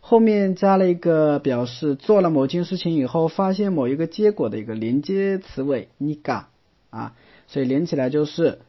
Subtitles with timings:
[0.00, 6.44] 后面加了一个表示做了某件事情以后发现某一个结果的一个连接词尾니가
[6.90, 7.12] 啊，
[7.46, 8.60] 所以连起来就是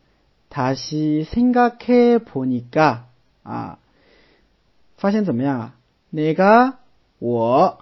[0.52, 3.00] 다시생각해보니까
[3.44, 3.80] 啊，
[4.98, 5.76] 发现怎么样啊？
[6.14, 6.76] 내가
[7.20, 7.80] 我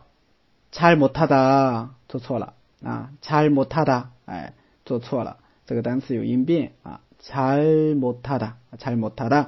[0.72, 4.54] 잘못하다做错了啊，잘못하다哎，
[4.86, 9.48] 做错了，这个单词有音变啊，잘못하다잘못하다